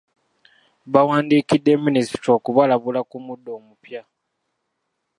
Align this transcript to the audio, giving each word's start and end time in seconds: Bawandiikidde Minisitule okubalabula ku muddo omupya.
Bawandiikidde 0.93 1.71
Minisitule 1.85 2.33
okubalabula 2.37 3.01
ku 3.09 3.17
muddo 3.25 3.49
omupya. 3.59 4.01